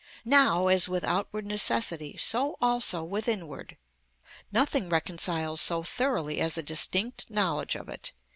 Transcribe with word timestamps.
Now 0.25 0.65
as 0.65 0.89
with 0.89 1.03
outward 1.03 1.45
necessity, 1.45 2.17
so 2.17 2.55
also 2.59 3.03
with 3.03 3.27
inward; 3.27 3.77
nothing 4.51 4.89
reconciles 4.89 5.61
so 5.61 5.83
thoroughly 5.83 6.41
as 6.41 6.57
a 6.57 6.63
distinct 6.63 7.29
knowledge 7.29 7.75
of 7.75 7.87
it. 7.87 8.11